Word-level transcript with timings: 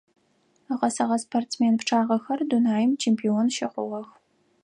Ыгъэсэгъэ 0.73 1.17
спортсмен 1.25 1.75
пчъагъэхэр 1.79 2.39
дунаим 2.49 2.91
чемпион 3.01 3.47
щыхъугъэх. 3.55 4.09